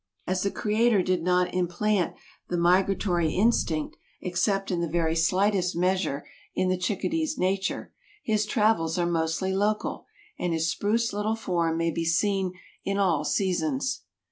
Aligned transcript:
As 0.25 0.41
the 0.41 0.49
Creator 0.49 1.03
did 1.03 1.21
not 1.21 1.53
implant 1.53 2.15
the 2.49 2.57
migratory 2.57 3.35
instinct, 3.35 3.97
except 4.19 4.71
in 4.71 4.81
the 4.81 4.89
very 4.89 5.15
slightest 5.15 5.75
measure 5.75 6.25
in 6.55 6.69
the 6.69 6.77
chickadee's 6.79 7.37
nature, 7.37 7.93
his 8.23 8.47
travels 8.47 8.97
are 8.97 9.05
mostly 9.05 9.53
local 9.53 10.07
and 10.39 10.53
his 10.53 10.71
spruce 10.71 11.13
little 11.13 11.35
form 11.35 11.77
may 11.77 11.91
be 11.91 12.03
seen 12.03 12.53
in 12.83 12.97
all 12.97 13.23
seasons. 13.23 14.01